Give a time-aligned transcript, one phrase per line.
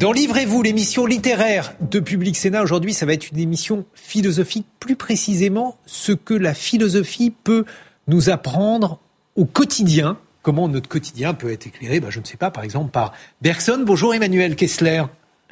[0.00, 2.62] Dans Livrez-vous, l'émission littéraire de Public Sénat.
[2.62, 7.66] Aujourd'hui, ça va être une émission philosophique, plus précisément ce que la philosophie peut
[8.08, 8.98] nous apprendre
[9.36, 10.16] au quotidien.
[10.40, 13.12] Comment notre quotidien peut être éclairé, ben, je ne sais pas, par exemple par
[13.42, 13.82] Bergson.
[13.84, 15.02] Bonjour Emmanuel Kessler.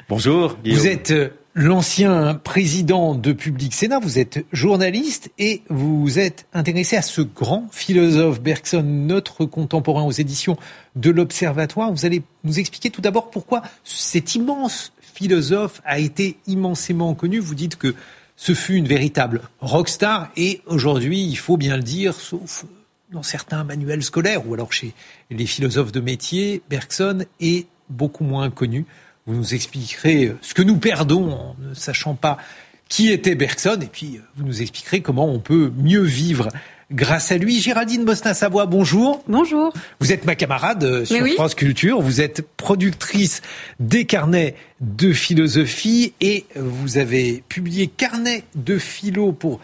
[0.09, 0.57] Bonjour.
[0.65, 6.95] Vous êtes euh, l'ancien président de Public Sénat, vous êtes journaliste et vous êtes intéressé
[6.95, 10.55] à ce grand philosophe Bergson, notre contemporain aux éditions
[10.95, 11.91] de l'Observatoire.
[11.91, 17.39] Vous allez nous expliquer tout d'abord pourquoi cet immense philosophe a été immensément connu.
[17.39, 17.93] Vous dites que
[18.37, 22.63] ce fut une véritable rockstar et aujourd'hui, il faut bien le dire, sauf
[23.11, 24.93] dans certains manuels scolaires ou alors chez
[25.29, 28.85] les philosophes de métier, Bergson est beaucoup moins connu.
[29.29, 32.39] Vous nous expliquerez ce que nous perdons en ne sachant pas
[32.87, 36.49] qui était Bergson et puis vous nous expliquerez comment on peut mieux vivre
[36.91, 37.61] grâce à lui.
[37.61, 39.23] Géraldine Bostin-Savoie, bonjour.
[39.27, 39.71] Bonjour.
[39.99, 41.33] Vous êtes ma camarade sur oui.
[41.35, 42.01] France Culture.
[42.01, 43.43] Vous êtes productrice
[43.79, 49.59] des carnets de philosophie et vous avez publié Carnet de philo pour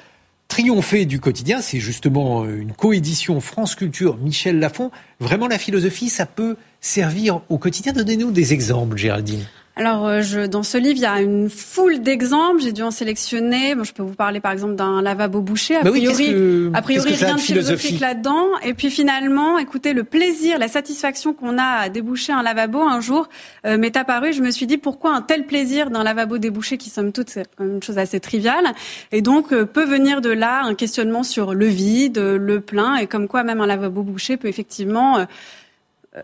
[0.48, 1.62] triompher du quotidien.
[1.62, 4.92] C'est justement une coédition France Culture, Michel Lafon.
[5.20, 6.56] Vraiment, la philosophie, ça peut
[6.86, 7.94] servir au quotidien.
[7.94, 9.46] Donnez-nous des exemples, Géraldine.
[9.78, 12.62] Alors, je, dans ce livre, il y a une foule d'exemples.
[12.62, 13.76] J'ai dû en sélectionner.
[13.76, 15.76] Bon, je peux vous parler, par exemple, d'un lavabo bouché.
[15.76, 18.46] A bah priori, oui, que, a priori rien de philosophique là-dedans.
[18.64, 23.02] Et puis finalement, écoutez, le plaisir, la satisfaction qu'on a à déboucher un lavabo un
[23.02, 23.28] jour
[23.66, 24.32] euh, m'est apparu.
[24.32, 27.50] Je me suis dit pourquoi un tel plaisir d'un lavabo débouché, qui somme toute c'est
[27.60, 28.68] une chose assez triviale?
[29.12, 33.08] Et donc euh, peut venir de là un questionnement sur le vide, le plein, et
[33.08, 35.26] comme quoi même un lavabo bouché peut effectivement euh,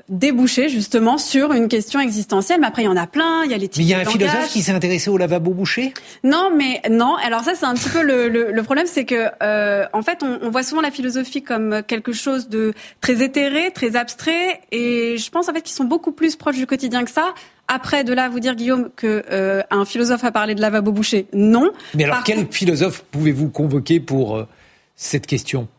[0.10, 2.60] déboucher justement sur une question existentielle.
[2.62, 3.44] Mais après, il y en a plein.
[3.46, 5.18] Il y a les types Mais il y a un philosophe qui s'est intéressé au
[5.18, 5.94] lavabo bouché?
[6.24, 7.16] Non, mais non.
[7.24, 10.24] Alors ça, c'est un petit peu le, le, le problème, c'est que euh, en fait,
[10.24, 15.18] on, on, voit souvent la philosophie comme quelque chose de très éthéré, très abstrait, et
[15.18, 17.34] je pense en fait qu'ils sont beaucoup plus proches du quotidien que ça.
[17.68, 20.92] Après, de là à vous dire, Guillaume, que euh, un philosophe a parlé de lavabo
[20.92, 21.72] bouché, non.
[21.94, 24.48] Mais alors, Par quel contre- philosophe pouvez-vous convoquer pour euh,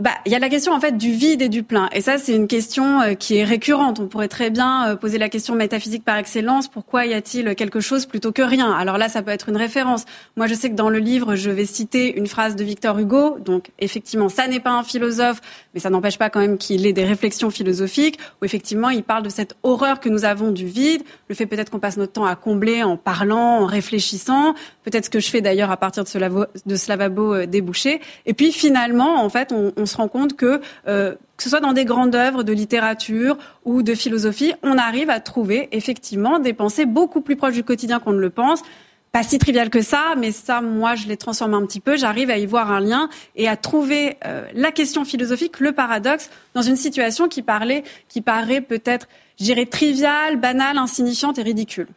[0.01, 2.19] Bah, il y a la question en fait du vide et du plein, et ça
[2.19, 4.01] c'est une question euh, qui est récurrente.
[4.01, 6.67] On pourrait très bien euh, poser la question métaphysique par excellence.
[6.67, 8.73] Pourquoi y a-t-il quelque chose plutôt que rien?
[8.73, 10.07] Alors là, ça peut être une référence.
[10.37, 13.39] Moi, je sais que dans le livre, je vais citer une phrase de Victor Hugo.
[13.39, 15.41] Donc, effectivement, ça n'est pas un philosophe,
[15.73, 18.19] mais ça n'empêche pas quand même qu'il ait des réflexions philosophiques.
[18.41, 21.71] Où effectivement, il parle de cette horreur que nous avons du vide, le fait peut-être
[21.71, 24.55] qu'on passe notre temps à combler en parlant, en réfléchissant.
[24.83, 26.47] Peut-être ce que je fais d'ailleurs à partir de ce, lavo,
[26.89, 28.01] lavabo euh, débouché.
[28.27, 31.61] Et puis finalement, en fait, on, on se rend compte que euh, que ce soit
[31.61, 36.53] dans des grandes œuvres de littérature ou de philosophie, on arrive à trouver effectivement des
[36.53, 38.63] pensées beaucoup plus proches du quotidien qu'on ne le pense.
[39.11, 41.97] Pas si trivial que ça, mais ça, moi, je les transforme un petit peu.
[41.97, 46.31] J'arrive à y voir un lien et à trouver euh, la question philosophique, le paradoxe,
[46.55, 49.09] dans une situation qui parlait, qui paraît peut-être,
[49.39, 51.89] je dirais, triviale, banale, insignifiante et ridicule.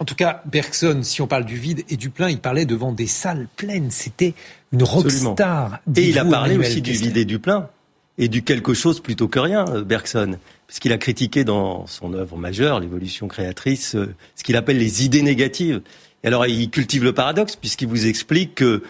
[0.00, 2.90] En tout cas, Bergson, si on parle du vide et du plein, il parlait devant
[2.90, 3.90] des salles pleines.
[3.90, 4.32] C'était
[4.72, 5.78] une rockstar.
[5.94, 7.68] Et il a parlé aussi du vide et du plein,
[8.16, 10.38] et du quelque chose plutôt que rien, euh, Bergson.
[10.66, 15.20] Puisqu'il a critiqué dans son œuvre majeure, l'évolution créatrice, euh, ce qu'il appelle les idées
[15.20, 15.82] négatives.
[16.24, 18.82] Et alors, il cultive le paradoxe, puisqu'il vous explique que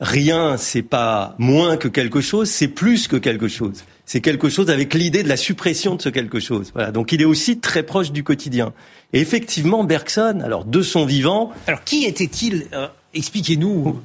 [0.00, 3.84] rien, c'est pas moins que quelque chose, c'est plus que quelque chose.
[4.06, 6.70] C'est quelque chose avec l'idée de la suppression de ce quelque chose.
[6.72, 6.92] Voilà.
[6.92, 8.72] Donc, il est aussi très proche du quotidien.
[9.12, 11.52] Et effectivement, Bergson, alors de son vivant.
[11.66, 12.68] Alors, qui était-il?
[12.72, 14.00] Euh, Expliquez-nous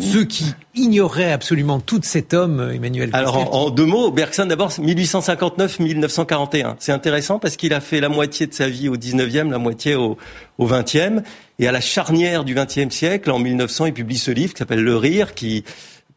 [0.00, 3.10] ceux qui ignoraient absolument tout de cet homme, Emmanuel.
[3.12, 6.76] Alors, en, deux mots, Bergson, d'abord, 1859-1941.
[6.78, 9.94] C'est intéressant parce qu'il a fait la moitié de sa vie au 19e, la moitié
[9.94, 10.16] au,
[10.58, 11.22] au 20e.
[11.58, 14.82] Et à la charnière du 20e siècle, en 1900, il publie ce livre qui s'appelle
[14.82, 15.64] Le Rire, qui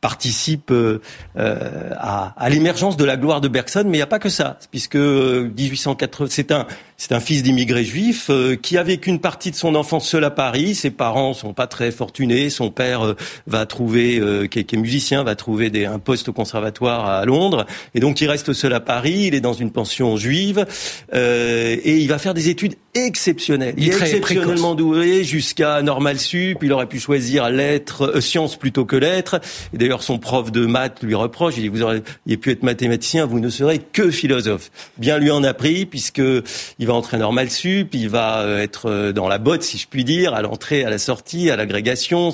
[0.02, 1.00] participe euh,
[1.36, 4.60] à, à l'émergence de la gloire de Bergson, mais il n'y a pas que ça,
[4.70, 6.68] puisque 1880, c'est un,
[6.98, 10.24] c'est un fils d'immigrés juifs euh, qui a vécu une partie de son enfance seul
[10.24, 10.76] à Paris.
[10.76, 12.50] Ses parents sont pas très fortunés.
[12.50, 13.16] Son père euh,
[13.48, 14.22] va trouver,
[14.52, 17.66] qui est, qui, est, musicien, va trouver des, un poste au conservatoire à Londres,
[17.96, 19.26] et donc il reste seul à Paris.
[19.28, 20.66] Il est dans une pension juive
[21.14, 23.74] et il va faire des études exceptionnelles.
[23.78, 26.60] Il, il est exceptionnellement doué jusqu'à normal sup.
[26.62, 29.40] Il aurait pu choisir lettres, sciences plutôt que lettres.
[29.74, 32.02] Et d'ailleurs son prof de maths lui reproche, il dit vous auriez
[32.40, 34.72] pu être mathématicien, vous ne serez que philosophe.
[34.98, 36.22] Bien lui en a pris puisque
[36.80, 39.88] il va entrer normal sup, il va euh, être euh, dans la botte si je
[39.88, 42.32] puis dire, à l'entrée, à la sortie, à l'agrégation.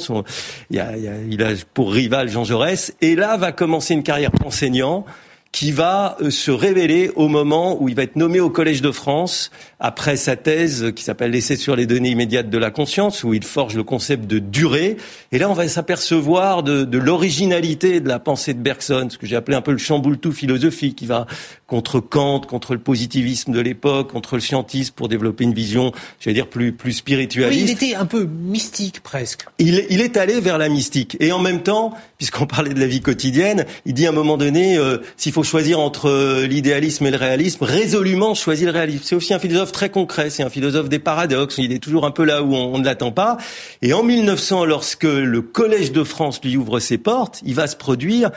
[0.70, 0.92] Il, a,
[1.30, 5.06] il a pour rival Jean Jaurès et là va commencer une carrière d'enseignant
[5.54, 8.92] qui va euh, se révéler au moment où il va être nommé au Collège de
[8.92, 13.34] France après sa thèse qui s'appelle L'essai sur les données immédiates de la conscience, où
[13.34, 14.98] il forge le concept de durée.
[15.32, 19.28] Et là, on va s'apercevoir de, de l'originalité de la pensée de Bergson, ce que
[19.28, 21.28] j'ai appelé un peu le chamboule-tout philosophique, qui va
[21.68, 26.36] contre Kant, contre le positivisme de l'époque, contre le scientisme, pour développer une vision, j'allais
[26.36, 27.62] dire, plus, plus spiritualiste.
[27.62, 29.46] Oui, il était un peu mystique presque.
[29.60, 31.16] Il, il, est allé vers la mystique.
[31.20, 34.38] Et en même temps, puisqu'on parlait de la vie quotidienne, il dit à un moment
[34.38, 39.04] donné, euh, s'il faut choisir entre euh, l'idéalisme et le réalisme, résolument choisir le réalisme.
[39.04, 42.12] C'est aussi un philosophe très concret, c'est un philosophe des paradoxes, il est toujours un
[42.12, 43.38] peu là où on, ne l'attend pas.
[43.82, 47.76] Et en 1900, lorsque le Collège de France lui ouvre ses portes, il va se
[47.76, 48.32] produire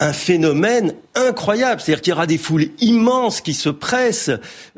[0.00, 1.80] un phénomène incroyable.
[1.80, 4.30] C'est-à-dire qu'il y aura des foules immenses qui se pressent.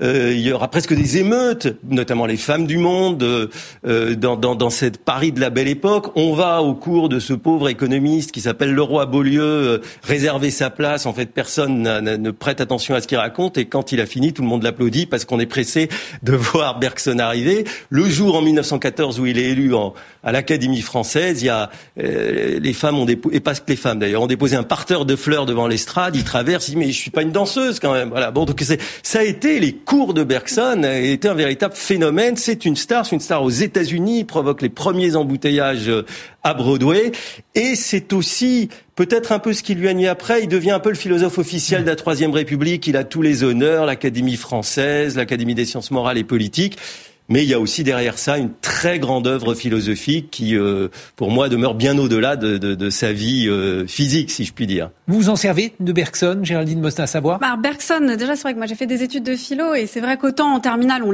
[0.03, 4.55] Euh, il y aura presque des émeutes, notamment les femmes du monde, euh, dans, dans,
[4.55, 6.13] dans, cette Paris de la Belle Époque.
[6.17, 10.71] On va, au cours de ce pauvre économiste qui s'appelle Leroy Beaulieu, euh, réserver sa
[10.71, 11.07] place.
[11.07, 13.59] En fait, personne ne prête attention à ce qu'il raconte.
[13.59, 15.89] Et quand il a fini, tout le monde l'applaudit parce qu'on est pressé
[16.23, 17.65] de voir Bergson arriver.
[17.91, 19.95] Le jour en 1914 où il est élu en,
[20.25, 23.77] à l'Académie française, il y a euh, les femmes ont déposé, et pas que les
[23.77, 26.17] femmes d'ailleurs, ont déposé un parterre de fleurs devant l'estrade.
[26.17, 28.11] Il traverse, il dit mais je suis pas une danseuse quand même.
[28.11, 28.31] Voilà.
[28.31, 28.63] Bon, donc
[29.03, 32.37] ça a été les cours de Bergson, a été un véritable phénomène.
[32.37, 36.05] C'est une star, c'est une star aux États-Unis, provoque les premiers embouteillages euh,
[36.43, 37.13] à Broadway,
[37.55, 40.43] et c'est aussi peut-être un peu ce qui lui a mis après.
[40.43, 42.87] Il devient un peu le philosophe officiel de la Troisième République.
[42.87, 46.79] Il a tous les honneurs, l'Académie française, l'Académie des sciences morales et politiques.
[47.29, 51.31] Mais il y a aussi derrière ça une très grande œuvre philosophique qui, euh, pour
[51.31, 54.91] moi, demeure bien au-delà de, de, de, sa vie euh, physique, si je puis dire.
[55.07, 58.67] Vous vous en servez de Bergson, Géraldine Mostin-Savoie bah, Bergson, déjà, c'est vrai que moi
[58.67, 61.11] j'ai fait des études de philo et c'est vrai qu'autant en terminale, on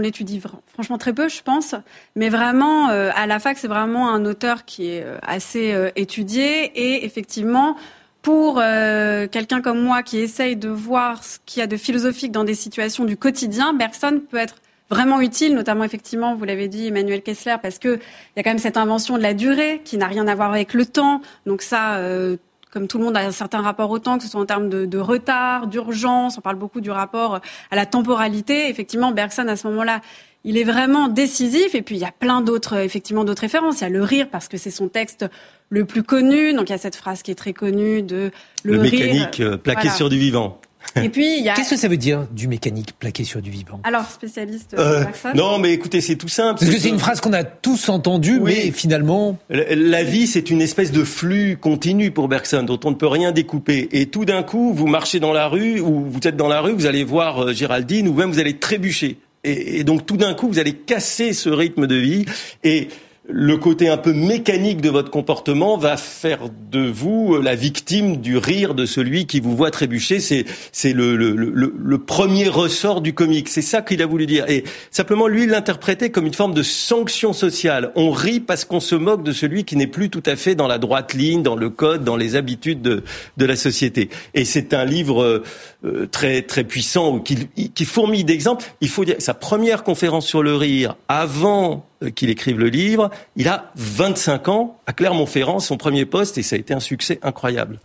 [0.00, 0.40] l'étudie
[0.72, 1.74] franchement très peu, je pense.
[2.16, 7.04] Mais vraiment, euh, à la fac, c'est vraiment un auteur qui est assez étudié et
[7.04, 7.76] effectivement,
[8.22, 8.56] pour
[9.30, 12.54] quelqu'un comme moi qui essaye de voir ce qu'il y a de philosophique dans des
[12.54, 14.56] situations du quotidien, Bergson peut être
[14.90, 18.50] vraiment utile, notamment effectivement, vous l'avez dit, Emmanuel Kessler, parce que il y a quand
[18.50, 21.20] même cette invention de la durée qui n'a rien à voir avec le temps.
[21.46, 22.36] Donc ça, euh,
[22.70, 24.68] comme tout le monde a un certain rapport au temps, que ce soit en termes
[24.68, 27.40] de, de retard, d'urgence, on parle beaucoup du rapport
[27.70, 28.68] à la temporalité.
[28.68, 30.00] Effectivement, Bergson à ce moment-là,
[30.44, 31.74] il est vraiment décisif.
[31.74, 33.80] Et puis il y a plein d'autres, effectivement, d'autres références.
[33.80, 35.26] Il y a le rire parce que c'est son texte
[35.68, 36.52] le plus connu.
[36.52, 38.30] Donc il y a cette phrase qui est très connue de
[38.64, 40.60] le, le mécanique euh, plaqué sur du vivant.
[40.96, 41.54] Et puis, il y a...
[41.54, 43.80] Qu'est-ce que ça veut dire du mécanique plaqué sur du vivant?
[43.84, 45.04] Alors, spécialiste euh,
[45.34, 46.60] Non, mais écoutez, c'est tout simple.
[46.60, 49.38] Parce que c'est une phrase qu'on a tous entendue, mais finalement...
[49.48, 53.32] La, vie, c'est une espèce de flux continu pour Bergson, dont on ne peut rien
[53.32, 53.88] découper.
[53.92, 56.72] Et tout d'un coup, vous marchez dans la rue, ou vous êtes dans la rue,
[56.72, 59.18] vous allez voir euh, Géraldine, ou même vous allez trébucher.
[59.44, 62.24] Et, et donc, tout d'un coup, vous allez casser ce rythme de vie.
[62.64, 62.88] Et
[63.32, 68.36] le côté un peu mécanique de votre comportement va faire de vous la victime du
[68.36, 70.20] rire de celui qui vous voit trébucher.
[70.20, 73.48] C'est c'est le, le, le, le, premier ressort du comique.
[73.48, 74.48] C'est ça qu'il a voulu dire.
[74.48, 77.92] Et simplement, lui, il l'interprétait comme une forme de sanction sociale.
[77.94, 80.68] On rit parce qu'on se moque de celui qui n'est plus tout à fait dans
[80.68, 83.02] la droite ligne, dans le code, dans les habitudes de,
[83.36, 84.10] de la société.
[84.34, 85.42] Et c'est un livre
[85.84, 88.64] euh, très très puissant qui, qui fourmille d'exemples.
[88.80, 93.10] Il faut dire sa première conférence sur le rire avant euh, qu'il écrive le livre.
[93.36, 97.18] Il a 25 ans à Clermont-Ferrand, son premier poste, et ça a été un succès
[97.22, 97.78] incroyable.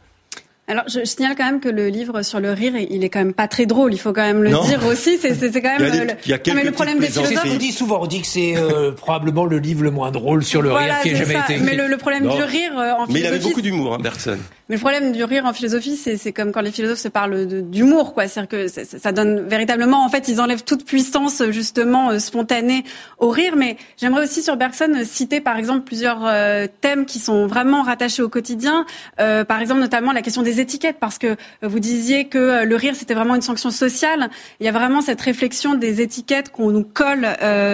[0.67, 3.35] Alors, je, signale quand même que le livre sur le rire, il est quand même
[3.35, 3.93] pas très drôle.
[3.93, 5.19] Il faut quand même le dire aussi.
[5.19, 6.17] C'est quand même.
[6.25, 7.45] Il y a, le, problème des philosophes.
[7.45, 10.63] On dit souvent, on dit que c'est euh, probablement le livre le moins drôle sur
[10.63, 11.65] le rire qui ait jamais été écrit.
[11.65, 13.13] Mais le, problème du rire euh, en philosophie.
[13.13, 14.37] Mais il avait beaucoup d'humour, hein, Bergson.
[14.67, 18.15] Mais le problème du rire en philosophie, c'est comme quand les philosophes se parlent d'humour,
[18.15, 18.27] quoi.
[18.27, 22.83] C'est-à-dire que ça, donne véritablement, en fait, ils enlèvent toute puissance justement euh, spontanée
[23.19, 23.55] au rire.
[23.57, 28.23] Mais j'aimerais aussi sur Bergson citer, par exemple, plusieurs euh, thèmes qui sont vraiment rattachés
[28.23, 28.87] au quotidien.
[29.19, 32.95] Euh, par exemple, notamment la question des étiquettes, parce que vous disiez que le rire
[32.95, 34.31] c'était vraiment une sanction sociale.
[34.59, 37.27] Il y a vraiment cette réflexion des étiquettes qu'on nous colle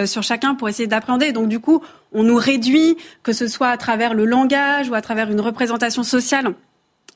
[0.06, 1.32] sur chacun pour essayer d'appréhender.
[1.32, 1.82] Donc du coup,
[2.12, 6.02] on nous réduit, que ce soit à travers le langage ou à travers une représentation
[6.02, 6.54] sociale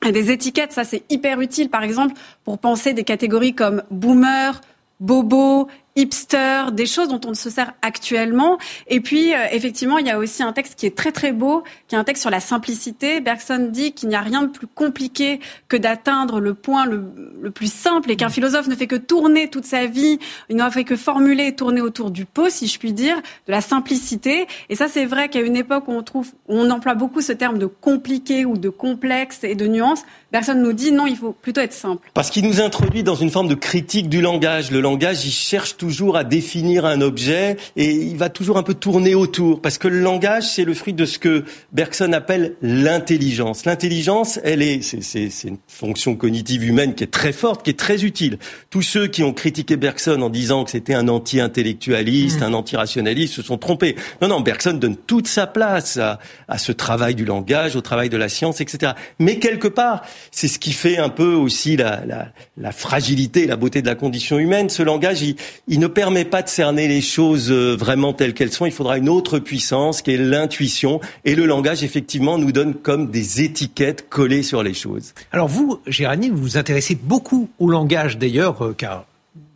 [0.01, 2.13] des étiquettes, ça c'est hyper utile par exemple
[2.43, 4.61] pour penser des catégories comme boomer,
[4.99, 8.57] bobo, hipster, des choses dont on se sert actuellement.
[8.87, 11.63] Et puis, euh, effectivement, il y a aussi un texte qui est très très beau,
[11.87, 13.19] qui est un texte sur la simplicité.
[13.19, 17.01] Bergson dit qu'il n'y a rien de plus compliqué que d'atteindre le point le,
[17.49, 20.83] plus simple et qu'un philosophe ne fait que tourner toute sa vie, il n'a fait
[20.83, 24.45] que formuler, tourner autour du pot, si je puis dire, de la simplicité.
[24.69, 27.31] Et ça, c'est vrai qu'à une époque où on trouve, où on emploie beaucoup ce
[27.31, 31.31] terme de compliqué ou de complexe et de nuance, Personne nous dit non, il faut
[31.31, 32.09] plutôt être simple.
[32.13, 34.71] Parce qu'il nous introduit dans une forme de critique du langage.
[34.71, 38.73] Le langage, il cherche toujours à définir un objet et il va toujours un peu
[38.73, 39.61] tourner autour.
[39.61, 43.63] Parce que le langage, c'est le fruit de ce que Bergson appelle l'intelligence.
[43.63, 48.03] L'intelligence, elle est, c'est une fonction cognitive humaine qui est très forte, qui est très
[48.03, 48.37] utile.
[48.69, 52.43] Tous ceux qui ont critiqué Bergson en disant que c'était un anti-intellectualiste, mmh.
[52.43, 53.95] un anti-rationaliste, se sont trompés.
[54.21, 58.09] Non, non, Bergson donne toute sa place à, à ce travail du langage, au travail
[58.09, 58.91] de la science, etc.
[59.19, 60.01] Mais quelque part,
[60.31, 62.27] c'est ce qui fait un peu aussi la, la,
[62.57, 64.69] la, fragilité, la beauté de la condition humaine.
[64.69, 65.37] Ce langage, il,
[65.69, 68.65] il, ne permet pas de cerner les choses euh, vraiment telles qu'elles sont.
[68.65, 70.99] Il faudra une autre puissance qui est l'intuition.
[71.25, 75.13] Et le langage, effectivement, nous donne comme des étiquettes collées sur les choses.
[75.31, 79.05] Alors vous, Géraldine, vous vous intéressez beaucoup au langage d'ailleurs, euh, car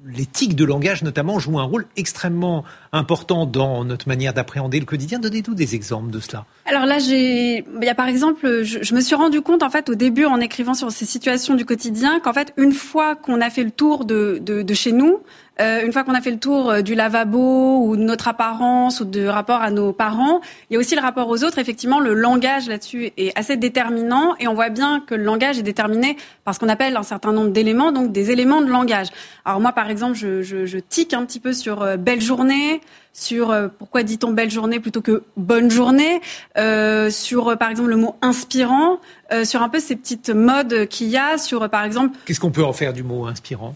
[0.06, 5.20] l'éthique de langage notamment joue un rôle extrêmement important dans notre manière d'appréhender le quotidien.
[5.20, 6.46] Donnez-nous des exemples de cela.
[6.66, 9.90] Alors là, j'ai, il y a par exemple, je, me suis rendu compte en fait
[9.90, 13.50] au début en écrivant sur ces situations du quotidien qu'en fait une fois qu'on a
[13.50, 15.20] fait le tour de, de, de chez nous,
[15.60, 19.02] euh, une fois qu'on a fait le tour euh, du lavabo ou de notre apparence
[19.02, 21.60] ou de rapport à nos parents, il y a aussi le rapport aux autres.
[21.60, 25.64] Effectivement, le langage là-dessus est assez déterminant et on voit bien que le langage est
[25.64, 29.08] déterminé par ce qu'on appelle un certain nombre d'éléments, donc des éléments de langage.
[29.46, 32.82] Alors moi, par exemple, je, je, je tique un petit peu sur euh, belle journée,
[33.14, 36.22] sur pourquoi dit-on belle journée plutôt que bonne journée,
[36.58, 39.00] euh, sur par exemple le mot inspirant,
[39.34, 42.18] euh, sur un peu ces petites modes qu'il y a, sur par exemple.
[42.26, 43.76] Qu'est-ce qu'on peut en faire du mot inspirant?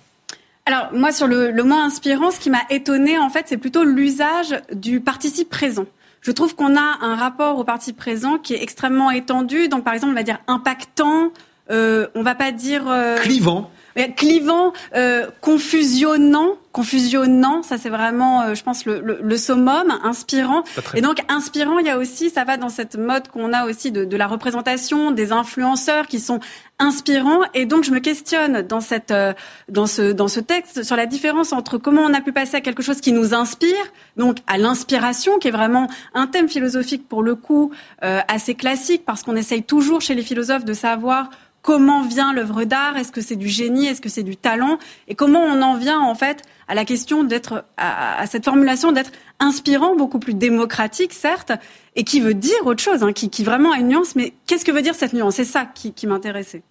[0.66, 3.84] Alors moi sur le, le mot inspirant, ce qui m'a étonné en fait, c'est plutôt
[3.84, 5.86] l'usage du participe présent.
[6.22, 9.68] Je trouve qu'on a un rapport au participe présent qui est extrêmement étendu.
[9.68, 11.32] Donc par exemple, on va dire impactant.
[11.70, 13.72] Euh, on va pas dire euh, clivant
[14.16, 20.64] clivant, euh, confusionnant, confusionnant, ça c'est vraiment, euh, je pense, le, le, le summum, inspirant.
[20.94, 23.94] Et donc inspirant, il y a aussi, ça va dans cette mode qu'on a aussi
[23.94, 26.42] de, de, la représentation des influenceurs qui sont
[26.78, 27.40] inspirants.
[27.54, 29.32] Et donc je me questionne dans cette, euh,
[29.70, 32.62] dans ce, dans ce texte sur la différence entre comment on a pu passer à
[32.62, 33.86] quelque chose qui nous inspire,
[34.18, 37.72] donc à l'inspiration, qui est vraiment un thème philosophique pour le coup
[38.04, 41.30] euh, assez classique, parce qu'on essaye toujours chez les philosophes de savoir
[41.66, 45.16] comment vient l'œuvre d'art Est-ce que c'est du génie Est-ce que c'est du talent Et
[45.16, 49.96] comment on en vient en fait à la question d'être à, cette formulation d'être inspirant,
[49.96, 51.52] beaucoup plus démocratique certes,
[51.96, 54.16] et qui veut dire autre chose, hein, qui, qui, vraiment a une nuance.
[54.16, 55.36] Mais qu'est-ce que veut dire cette nuance?
[55.36, 56.62] C'est ça qui, qui m'intéressait.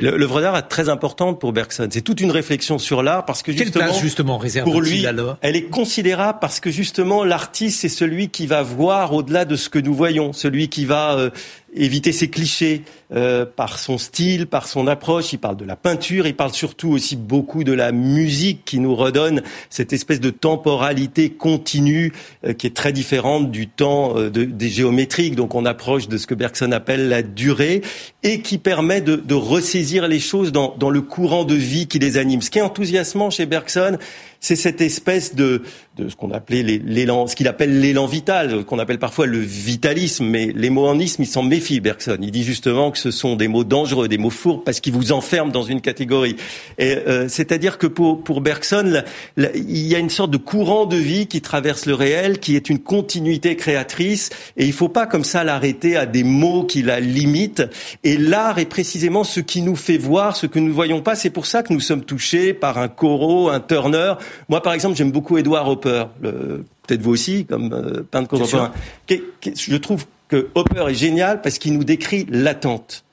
[0.00, 1.88] L'œuvre d'art est très importante pour Bergson.
[1.90, 5.04] C'est toute une réflection sur l'art parce que justement, Quelle place justement réserve pour lui,
[5.06, 5.38] alors?
[5.40, 9.68] elle est considérable parce que justement l'artiste c'est celui qui va voir au-delà de ce
[9.68, 11.30] que nous voyons, celui qui va euh,
[11.78, 12.82] éviter ces clichés
[13.14, 15.32] euh, par son style, par son approche.
[15.32, 18.94] Il parle de la peinture, il parle surtout aussi beaucoup de la musique qui nous
[18.94, 22.12] redonne cette espèce de temporalité continue
[22.44, 25.36] euh, qui est très différente du temps euh, de, des géométriques.
[25.36, 27.82] Donc on approche de ce que Bergson appelle la durée
[28.22, 31.98] et qui permet de, de ressaisir les choses dans, dans le courant de vie qui
[31.98, 32.42] les anime.
[32.42, 33.96] Ce qui est enthousiasmant chez Bergson,
[34.40, 35.62] c'est cette espèce de,
[35.96, 40.24] de ce qu'on appelait l'élan, ce qu'il appelle l'élan vital, qu'on appelle parfois le vitalisme,
[40.26, 42.18] mais les mots en isme, il s'en méfie, Bergson.
[42.20, 45.12] Il dit justement que ce sont des mots dangereux, des mots fourbes, parce qu'ils vous
[45.12, 46.36] enferment dans une catégorie.
[46.80, 49.02] Euh, c'est-à-dire que pour, pour Bergson,
[49.36, 52.70] il y a une sorte de courant de vie qui traverse le réel, qui est
[52.70, 57.00] une continuité créatrice, et il faut pas comme ça l'arrêter à des mots qui la
[57.00, 57.64] limitent.
[58.04, 61.16] Et l'art est précisément ce qui nous fait voir ce que nous ne voyons pas.
[61.16, 64.14] C'est pour ça que nous sommes touchés par un Corot, un Turner,
[64.48, 66.04] moi, par exemple, j'aime beaucoup Edward Hopper.
[66.20, 68.72] Peut-être vous aussi, comme euh, peintre contemporain.
[69.08, 73.04] Je trouve que Hopper est génial parce qu'il nous décrit l'attente.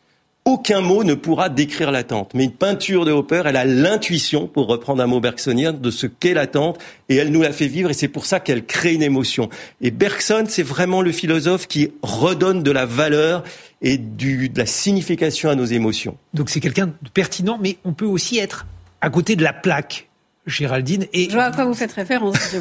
[0.47, 2.33] Aucun mot ne pourra décrire l'attente.
[2.35, 6.05] Mais une peinture de Hopper, elle a l'intuition, pour reprendre un mot bergsonien, de ce
[6.05, 6.77] qu'est l'attente,
[7.09, 9.49] et elle nous la fait vivre, et c'est pour ça qu'elle crée une émotion.
[9.81, 13.43] Et Bergson, c'est vraiment le philosophe qui redonne de la valeur
[13.81, 16.15] et du, de la signification à nos émotions.
[16.35, 18.67] Donc c'est quelqu'un de pertinent, mais on peut aussi être
[19.01, 20.09] à côté de la plaque.
[20.45, 21.05] Géraldine.
[21.13, 21.29] Et...
[21.29, 22.37] Je vois à quoi vous faites référence,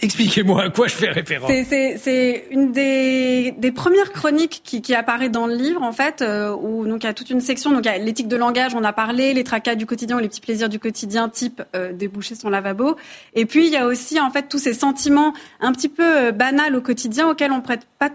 [0.00, 1.50] Expliquez-moi à quoi je fais référence.
[1.62, 6.54] C'est une des, des, premières chroniques qui, qui, apparaît dans le livre, en fait, euh,
[6.54, 7.70] où donc il y a toute une section.
[7.70, 10.20] Donc il y a l'éthique de langage, on a parlé, les tracas du quotidien ou
[10.20, 12.96] les petits plaisirs du quotidien, type euh, déboucher son lavabo.
[13.34, 16.32] Et puis il y a aussi en fait tous ces sentiments un petit peu euh,
[16.32, 18.10] banals au quotidien auxquels on prête pas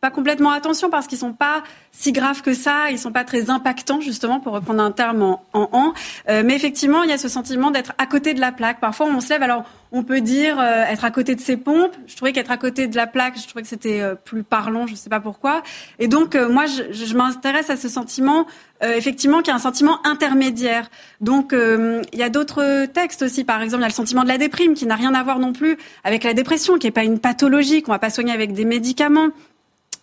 [0.00, 3.50] pas complètement attention parce qu'ils sont pas si graves que ça, ils sont pas très
[3.50, 5.92] impactants justement pour reprendre un terme en en,
[6.28, 8.80] euh, mais effectivement, il y a ce sentiment d'être à côté de la plaque.
[8.80, 11.94] Parfois, on se lève alors on peut dire euh, être à côté de ses pompes.
[12.06, 14.86] Je trouvais qu'être à côté de la plaque, je trouvais que c'était euh, plus parlant,
[14.86, 15.62] je ne sais pas pourquoi.
[15.98, 18.46] Et donc moi, je, je m'intéresse à ce sentiment,
[18.82, 20.88] effectivement, qui est un sentiment intermédiaire.
[21.20, 24.28] Donc il y a d'autres textes aussi, par exemple, il y a le sentiment de
[24.28, 27.04] la déprime qui n'a rien à voir non plus avec la dépression, qui n'est pas
[27.04, 29.28] une pathologie qu'on va pas soigner avec des médicaments.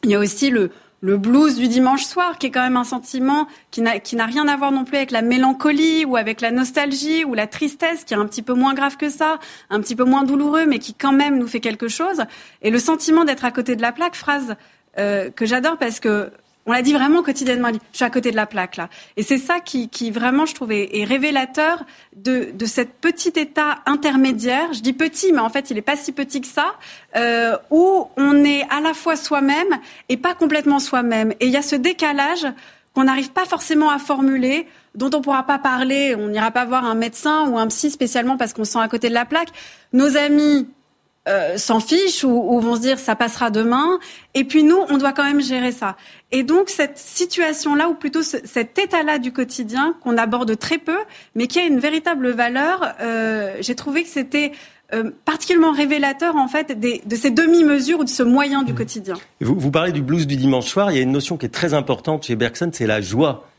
[0.03, 2.83] Il y a aussi le, le blues du dimanche soir, qui est quand même un
[2.83, 7.23] sentiment qui n'a rien à voir non plus avec la mélancolie ou avec la nostalgie
[7.23, 9.39] ou la tristesse, qui est un petit peu moins grave que ça,
[9.69, 12.23] un petit peu moins douloureux, mais qui quand même nous fait quelque chose.
[12.61, 14.55] Et le sentiment d'être à côté de la plaque, phrase
[14.97, 16.31] euh, que j'adore parce que
[16.67, 17.69] on l'a dit vraiment quotidiennement.
[17.91, 18.89] Je suis à côté de la plaque là.
[19.15, 23.79] Et c'est ça qui, qui, vraiment, je trouve, est, révélateur de, de cet petit état
[23.85, 24.73] intermédiaire.
[24.73, 26.75] Je dis petit, mais en fait, il n'est pas si petit que ça,
[27.15, 31.31] euh, où on est à la fois soi-même et pas complètement soi-même.
[31.39, 32.45] Et il y a ce décalage
[32.93, 36.15] qu'on n'arrive pas forcément à formuler, dont on pourra pas parler.
[36.17, 38.87] On n'ira pas voir un médecin ou un psy spécialement parce qu'on se sent à
[38.89, 39.49] côté de la plaque.
[39.93, 40.67] Nos amis
[41.27, 43.99] euh, s'en fichent ou, vont se dire ça passera demain.
[44.33, 45.97] Et puis nous, on doit quand même gérer ça.
[46.31, 50.97] Et donc cette situation-là, ou plutôt cet état-là du quotidien qu'on aborde très peu,
[51.35, 54.51] mais qui a une véritable valeur, euh, j'ai trouvé que c'était
[54.93, 58.75] euh, particulièrement révélateur en fait de ces demi-mesures ou de ce moyen du mmh.
[58.75, 59.15] quotidien.
[59.41, 60.91] Vous, vous, parlez du blues du dimanche soir.
[60.91, 63.49] Il y a une notion qui est très importante chez Bergson, c'est la joie.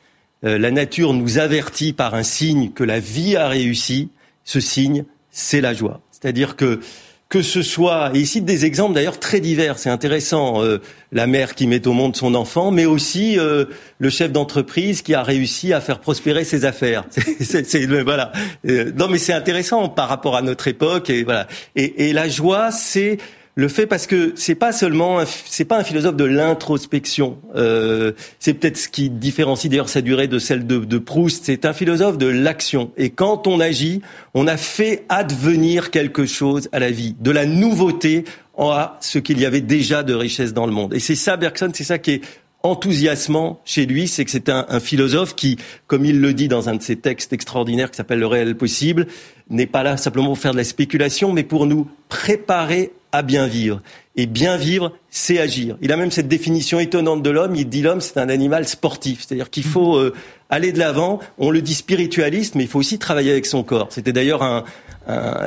[0.42, 4.08] la nature nous avertit par un signe que la vie a réussi.
[4.44, 6.00] Ce signe, c'est la joie.
[6.10, 6.80] C'est-à-dire que
[7.28, 10.80] que ce soit, et ici des exemples d'ailleurs très divers, c'est intéressant, euh,
[11.12, 13.66] la mère qui met au monde son enfant, mais aussi euh,
[13.98, 17.04] le chef d'entreprise qui a réussi à faire prospérer ses affaires.
[17.40, 18.32] c'est, voilà.
[18.66, 21.46] Euh, non, mais c'est intéressant par rapport à notre époque, et voilà.
[21.76, 23.18] Et, et la joie, c'est
[23.58, 27.38] le fait parce que c'est pas seulement c'est pas un philosophe de l'introspection.
[27.56, 31.46] Euh, c'est peut-être ce qui différencie d'ailleurs sa durée de celle de, Proust.
[31.46, 32.92] C'est un philosophe de l'action.
[32.96, 34.00] Et quand on agit,
[34.32, 38.24] on a fait advenir quelque chose à la vie, de la nouveauté
[38.56, 40.94] à ce qu'il y avait déjà de richesse dans le monde.
[40.94, 42.20] Et c'est ça, Bergson, c'est ça qui est
[42.62, 46.68] enthousiasmant chez lui, c'est que c'est un, un, philosophe qui, comme il le dit dans
[46.68, 49.08] un de ses textes extraordinaires qui s'appelle Le réel possible,
[49.50, 53.46] n'est pas là simplement pour faire de la spéculation, mais pour nous préparer à bien
[53.46, 53.80] vivre.
[54.16, 55.76] Et bien vivre, c'est agir.
[55.80, 57.54] Il a même cette définition étonnante de l'homme.
[57.54, 59.24] Il dit l'homme, c'est un animal sportif.
[59.24, 60.12] C'est-à-dire qu'il faut euh,
[60.50, 61.20] aller de l'avant.
[61.38, 63.88] On le dit spiritualiste, mais il faut aussi travailler avec son corps.
[63.90, 64.64] C'était d'ailleurs un,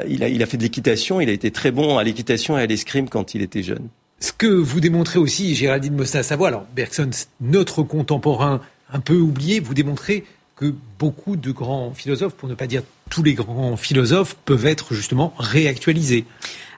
[0.08, 1.22] il, a, fait de l'équitation.
[1.22, 3.88] Il a été très bon à l'équitation et à l'escrime quand il était jeune.
[4.20, 7.10] Ce que vous démontrez aussi, Géraldine Mossa-Savoie, alors Bergson,
[7.41, 8.62] notre contemporain
[8.93, 13.24] un peu oublié, vous démontrez que beaucoup de grands philosophes, pour ne pas dire tous
[13.24, 16.26] les grands philosophes, peuvent être justement réactualisés.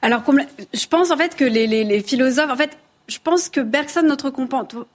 [0.04, 0.22] Alors,
[0.74, 4.02] je pense en fait que les, les, les philosophes, en fait, je pense que Bergson,
[4.04, 4.34] notre,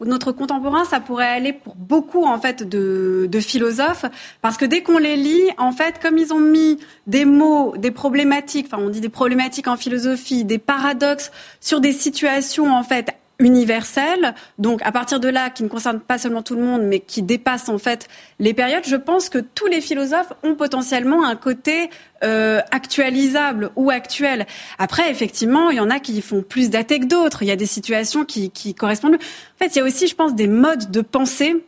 [0.04, 4.04] notre contemporain, ça pourrait aller pour beaucoup en fait de, de philosophes,
[4.42, 7.90] parce que dès qu'on les lit, en fait, comme ils ont mis des mots, des
[7.90, 13.14] problématiques, enfin on dit des problématiques en philosophie, des paradoxes sur des situations en fait
[13.38, 16.98] universel, donc à partir de là, qui ne concerne pas seulement tout le monde, mais
[16.98, 18.08] qui dépasse en fait
[18.40, 21.90] les périodes, je pense que tous les philosophes ont potentiellement un côté
[22.24, 24.46] euh, actualisable ou actuel.
[24.78, 27.42] Après, effectivement, il y en a qui font plus d'athées que d'autres.
[27.42, 29.14] Il y a des situations qui, qui correspondent.
[29.14, 31.64] En fait, il y a aussi, je pense, des modes de pensée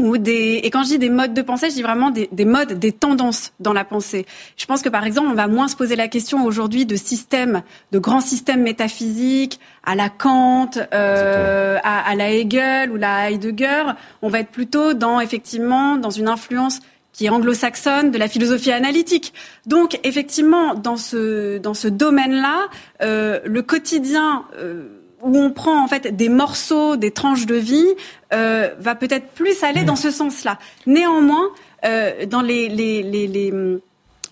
[0.00, 2.44] ou des et quand je dis des modes de pensée, je dis vraiment des, des,
[2.44, 4.26] modes, des tendances dans la pensée.
[4.56, 7.62] Je pense que par exemple, on va moins se poser la question aujourd'hui de systèmes,
[7.92, 13.84] de grands systèmes métaphysiques à la Kant, euh, à, à, la Hegel ou la Heidegger.
[14.22, 16.80] On va être plutôt dans effectivement dans une influence
[17.12, 19.34] qui est anglo-saxonne de la philosophie analytique.
[19.66, 22.68] Donc effectivement, dans ce dans ce domaine-là,
[23.02, 27.88] euh, le quotidien euh, où on prend en fait des morceaux, des tranches de vie,
[28.32, 30.58] euh, va peut-être plus aller dans ce sens-là.
[30.86, 31.48] Néanmoins,
[31.84, 33.52] euh, dans les, les, les, les,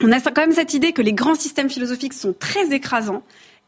[0.02, 3.22] on a quand même cette idée que les grands systèmes philosophiques sont très écrasants,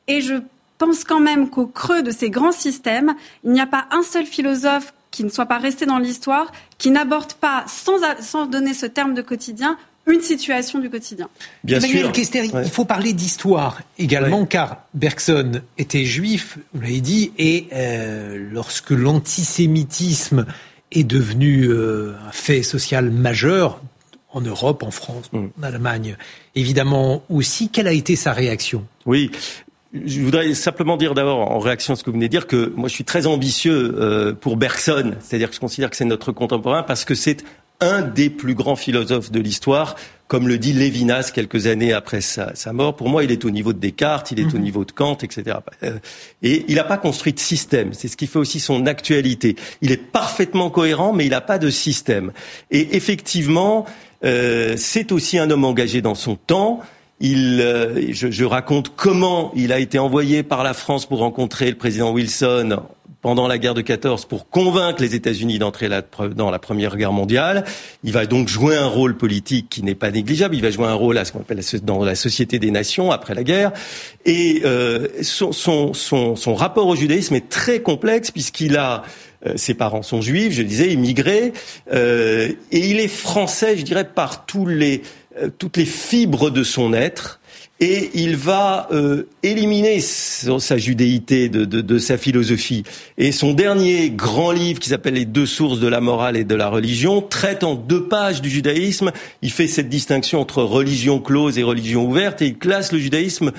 [0.07, 0.35] et je
[0.79, 4.25] pense quand même qu'au creux de ces grands systèmes, il n'y a pas un seul
[4.25, 8.87] philosophe qui ne soit pas resté dans l'histoire, qui n'aborde pas, sans, sans donner ce
[8.87, 11.29] terme de quotidien, une situation du quotidien.
[11.65, 12.61] Bien Emmanuel sûr.
[12.63, 18.91] il faut parler d'histoire également, car Bergson était juif, vous l'avez dit, et euh, lorsque
[18.91, 20.47] l'antisémitisme
[20.93, 23.81] est devenu euh, un fait social majeur,
[24.33, 25.47] en Europe, en France, mm.
[25.59, 26.17] en Allemagne,
[26.55, 28.85] évidemment aussi, quelle a été sa réaction?
[29.07, 29.31] Oui,
[29.93, 32.73] je voudrais simplement dire d'abord, en réaction à ce que vous venez de dire, que
[32.77, 36.33] moi je suis très ambitieux euh, pour Bergson, c'est-à-dire que je considère que c'est notre
[36.33, 37.45] contemporain parce que c'est
[37.81, 39.97] un des plus grands philosophes de l'histoire
[40.31, 42.95] comme le dit Lévinas quelques années après sa, mort.
[42.95, 44.63] Pour moi, il est au niveau de Descartes, il est au mhm.
[44.63, 45.57] niveau de Kant, etc.
[45.83, 45.99] Euh,
[46.41, 47.93] et il n'a pas construit de système.
[47.95, 49.57] C'est ce qui fait aussi son actualité.
[49.83, 52.31] Il est parfaitement cohérent, mais il n'a pas de système.
[52.71, 53.87] Et effectivement,
[54.25, 56.79] euh, c'est aussi un homme engagé dans son temps.
[57.19, 61.69] Il, euh, je, je, raconte comment il a été envoyé par la France pour rencontrer
[61.69, 62.79] le président Wilson
[63.23, 65.89] pendant la guerre de 14 pour convaincre les États-Unis d'entrer
[66.35, 67.65] dans la Première Guerre mondiale.
[68.03, 70.55] Il va donc jouer un rôle politique qui n'est pas négligeable.
[70.55, 73.35] Il va jouer un rôle à ce qu'on appelle dans la Société des Nations après
[73.35, 73.73] la guerre.
[74.25, 79.03] Et euh, son, son, son, rapport au judaïsme est très complexe puisqu'il a
[79.47, 81.53] euh, ses parents sont juifs, je disais, immigrés,
[81.93, 85.03] euh, et il est français, je dirais, par tous les,
[85.41, 87.40] euh, toutes les fibres de son être
[87.81, 92.85] et il va euh, éliminer sa judéité de, de, de, sa philosophie.
[93.17, 96.55] Et son dernier grand livre, qui s'appelle Les deux sources de la morale et de
[96.55, 99.13] la religion, traite en deux pages du judaïsme.
[99.41, 103.53] Il fait cette distinction entre religion close et religion ouverte, et il classe le judaïsme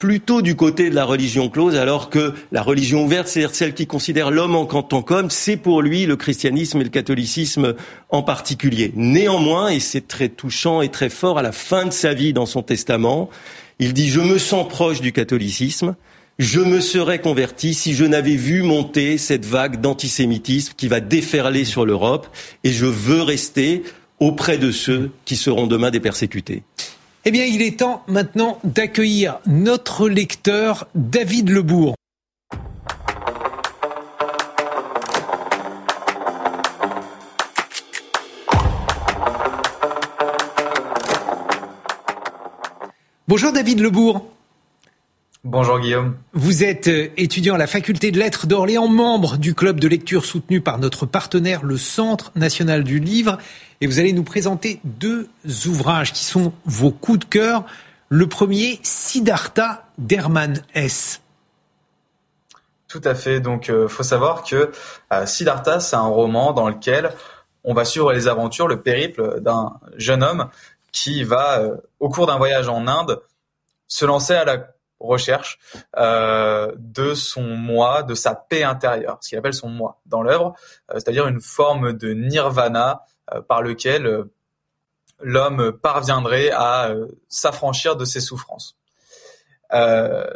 [0.00, 3.86] plutôt du côté de la religion close, alors que la religion ouverte, c'est-à-dire celle qui
[3.86, 7.74] considère l'homme en tant qu'homme, c'est pour lui le christianisme et le catholicisme
[8.08, 8.92] en particulier.
[8.96, 12.46] Néanmoins, et c'est très touchant et très fort, à la fin de sa vie dans
[12.46, 13.28] son testament,
[13.78, 15.94] il dit Je me sens proche du catholicisme.
[16.38, 21.66] Je me serais converti si je n'avais vu monter cette vague d'antisémitisme qui va déferler
[21.66, 22.26] sur l'Europe
[22.64, 23.82] et je veux rester
[24.18, 26.62] auprès de ceux qui seront demain des persécutés.
[27.26, 31.94] Eh bien, il est temps maintenant d'accueillir notre lecteur David Lebourg.
[43.28, 44.24] Bonjour David Lebourg.
[45.42, 46.18] Bonjour Guillaume.
[46.34, 50.26] Vous êtes euh, étudiant à la faculté de lettres d'Orléans, membre du club de lecture
[50.26, 53.38] soutenu par notre partenaire, le Centre national du livre.
[53.80, 55.30] Et vous allez nous présenter deux
[55.66, 57.64] ouvrages qui sont vos coups de cœur.
[58.10, 61.22] Le premier, Siddhartha d'Hermann S.
[62.90, 63.40] Tout à fait.
[63.40, 64.72] Donc, il euh, faut savoir que
[65.12, 67.12] euh, Siddhartha, c'est un roman dans lequel
[67.62, 70.50] on va suivre les aventures, le périple d'un jeune homme
[70.92, 73.22] qui va, euh, au cours d'un voyage en Inde,
[73.86, 74.66] se lancer à la
[75.00, 75.58] recherche
[75.96, 80.54] euh, de son moi, de sa paix intérieure, ce qu'il appelle son moi dans l'œuvre,
[80.90, 83.04] euh, c'est-à-dire une forme de nirvana
[83.48, 84.24] par lequel
[85.20, 86.92] l'homme parviendrait à
[87.28, 88.76] s'affranchir de ses souffrances.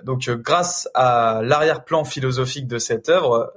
[0.05, 3.53] donc, grâce à l'arrière-plan philosophique de cette œuvre,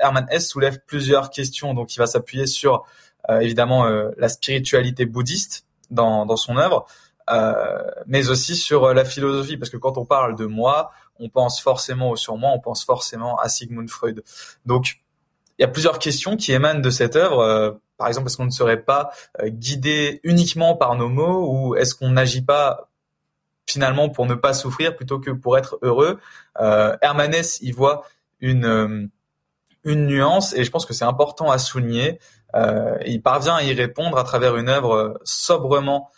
[0.00, 1.72] Hermann Hesse soulève plusieurs questions.
[1.72, 2.84] Donc, il va s'appuyer sur
[3.28, 7.13] évidemment la spiritualité bouddhiste, dans, son œuvre, euh,
[8.06, 11.60] mais aussi sur euh, la philosophie, parce que quand on parle de moi, on pense
[11.60, 14.22] forcément au surmoi, on pense forcément à Sigmund Freud.
[14.66, 15.00] Donc,
[15.58, 17.40] il y a plusieurs questions qui émanent de cette œuvre.
[17.40, 19.10] Euh, par exemple, est-ce qu'on ne serait pas
[19.40, 22.88] euh, guidé uniquement par nos mots, ou est-ce qu'on n'agit pas
[23.66, 26.18] finalement pour ne pas souffrir plutôt que pour être heureux?
[26.60, 28.04] Euh, Hermanès y voit
[28.40, 29.10] une
[29.84, 32.18] une nuance, et je pense que c'est important à souligner.
[32.54, 36.10] Euh, il parvient à y répondre à travers une œuvre sobrement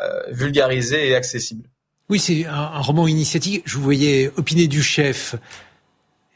[0.00, 1.64] euh, vulgarisée et accessible.
[2.08, 3.62] Oui, c'est un, roman initiatique.
[3.66, 5.34] Je vous voyais opiner du chef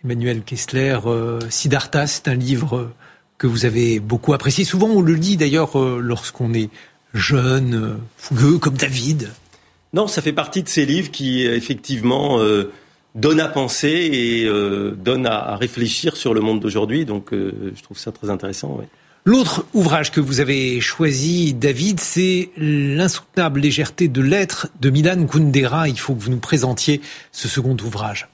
[0.04, 0.98] Emmanuel Kessler.
[1.06, 2.90] Euh, Siddhartha, c'est un livre
[3.38, 4.64] que vous avez beaucoup apprécié.
[4.64, 6.70] Souvent, on le lit d'ailleurs lorsqu'on est
[7.14, 9.30] jeune, fougueux comme David.
[9.92, 12.40] Non, ça fait partie de ces livres qui, effectivement,
[13.14, 14.50] donnent à penser et
[14.96, 17.04] donnent à, réfléchir sur le monde d'aujourd'hui.
[17.04, 18.80] Donc, je trouve ça très intéressant.
[19.26, 25.88] L'autre ouvrage que vous avez choisi, David, c'est L'insoutenable légèreté de l'être de Milan Kundera.
[25.88, 27.00] Il faut que vous nous présentiez
[27.32, 28.28] ce second ouvrage.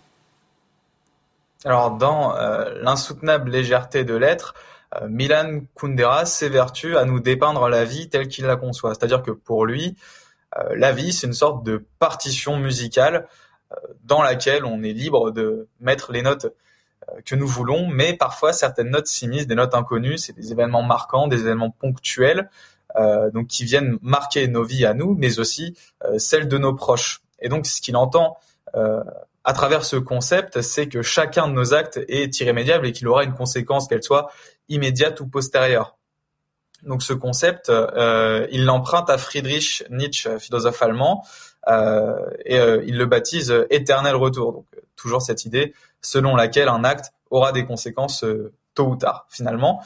[1.64, 4.52] Alors, dans euh, L'insoutenable légèreté de l'être,
[5.00, 8.92] euh, Milan Kundera s'évertue à nous dépeindre la vie telle qu'il la conçoit.
[8.94, 9.96] C'est-à-dire que pour lui,
[10.58, 13.26] euh, la vie, c'est une sorte de partition musicale
[14.04, 16.52] dans laquelle on est libre de mettre les notes
[17.24, 21.26] que nous voulons, mais parfois certaines notes s'immiscent, des notes inconnues, c'est des événements marquants,
[21.26, 22.48] des événements ponctuels,
[22.96, 26.74] euh, donc qui viennent marquer nos vies à nous, mais aussi euh, celles de nos
[26.74, 27.22] proches.
[27.40, 28.36] Et donc ce qu'il entend
[28.74, 29.02] euh,
[29.44, 33.24] à travers ce concept, c'est que chacun de nos actes est irrémédiable et qu'il aura
[33.24, 34.30] une conséquence, qu'elle soit
[34.68, 35.96] immédiate ou postérieure.
[36.82, 41.24] Donc ce concept, euh, il l'emprunte à Friedrich Nietzsche, philosophe allemand,
[41.68, 44.52] euh, et il le baptise éternel retour.
[44.52, 49.26] Donc toujours cette idée selon laquelle un acte aura des conséquences euh, tôt ou tard
[49.30, 49.82] finalement.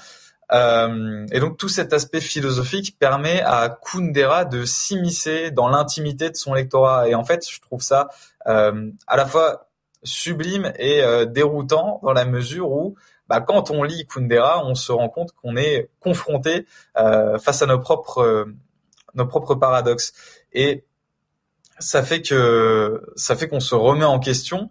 [0.53, 6.37] Euh, et donc tout cet aspect philosophique permet à Kundera de s'immiscer dans l'intimité de
[6.37, 7.09] son lectorat.
[7.09, 8.09] Et en fait, je trouve ça
[8.47, 9.69] euh, à la fois
[10.05, 12.95] sublime et déroutant dans la mesure où
[13.29, 17.81] bah, quand on lit Kundera, on se rend compte qu'on est confronté face à nos
[17.81, 18.47] propres
[19.15, 20.13] nos propres paradoxes.
[20.53, 20.85] Et
[21.81, 24.71] ça fait que ça fait qu'on se remet en question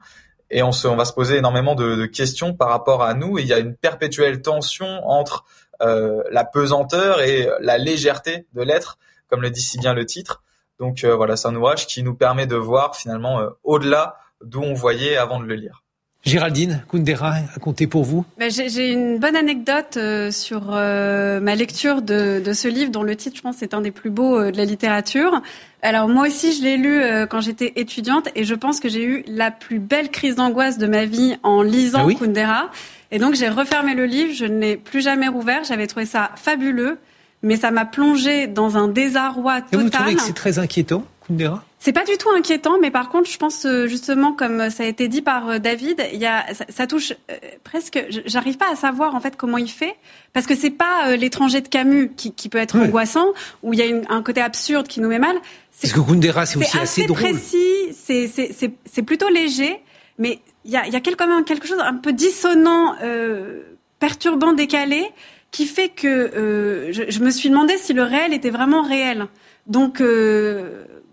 [0.51, 3.39] et on, se, on va se poser énormément de, questions par rapport à nous.
[3.39, 5.45] Et il y a une perpétuelle tension entre
[5.81, 8.97] euh, la pesanteur et la légèreté de l'être,
[9.29, 10.43] comme le dit si bien le titre.
[10.79, 14.62] Donc euh, voilà, c'est un ouvrage qui nous permet de voir finalement euh, au-delà d'où
[14.62, 15.85] on voyait avant de le lire.
[16.25, 21.53] Géraldine Kundera a compté pour vous ben, J'ai une bonne anecdote euh, sur euh, ma
[21.53, 24.35] lecture de, de, ce livre, dont le titre, je pense, est un des plus beaux
[24.35, 25.41] euh, de la littérature.
[25.83, 29.23] Alors moi aussi, je l'ai lu quand j'étais étudiante, et je pense que j'ai eu
[29.27, 32.71] la plus belle crise d'angoisse de ma vie en lisant ah Kundera.
[33.11, 35.63] Et donc j'ai refermé le livre, je ne l'ai plus jamais rouvert.
[35.63, 36.97] J'avais trouvé ça fabuleux,
[37.43, 39.79] mais ça m'a plongé dans un désarroi total.
[39.79, 41.63] Et vous trouvez que c'est très inquiétant, Kundera?
[41.86, 44.86] C'est pas du tout inquiétant, mais par contre, je pense euh, justement, comme ça a
[44.88, 48.04] été dit par euh, David, il y a, ça, touche euh, presque.
[48.26, 49.95] J'arrive pas à savoir en fait comment il fait,
[50.34, 53.28] parce que c'est pas l'étranger de Camus qui, qui peut être angoissant,
[53.62, 55.36] où il y a une, un côté absurde qui nous met mal.
[55.80, 57.21] Parce que Kundera, c'est aussi assez, assez drôle.
[57.21, 59.80] précis, c'est plutôt léger,
[60.17, 63.62] mais il y a, y a quand même quelque chose un peu dissonant, euh,
[64.00, 65.06] perturbant, décalé,
[65.52, 69.28] qui fait que je, je, me suis demandé si le réel était vraiment réel.
[69.67, 70.02] Donc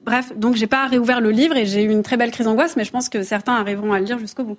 [0.04, 2.76] Bref, donc j'ai pas réouvert le livre et j'ai eu une très belle crise d'angoisse,
[2.76, 4.58] mais je pense que certains arriveront à le lire jusqu'au bout.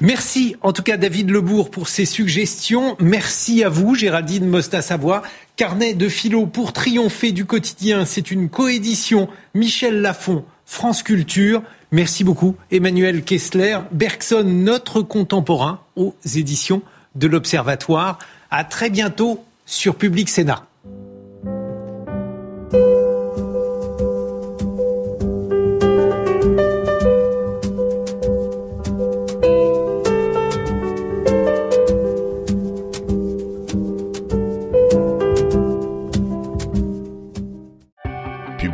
[0.00, 2.96] Merci en tout cas David Lebourg pour ses suggestions.
[3.00, 5.22] Merci à vous Géraldine Mosta-Savoie.
[5.56, 8.04] Carnet de philo pour triompher du quotidien.
[8.04, 11.62] C'est une coédition Michel Lafon, France Culture.
[11.92, 13.78] Merci beaucoup Emmanuel Kessler.
[13.92, 16.82] Bergson, notre contemporain aux éditions
[17.14, 18.18] de l'Observatoire.
[18.50, 20.66] À très bientôt sur Public Sénat.